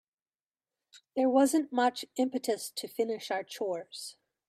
There 1.15 1.29
wasn't 1.29 1.71
much 1.71 2.05
impetus 2.15 2.71
to 2.71 2.87
finish 2.87 3.29
our 3.29 3.43
chores. 3.43 4.15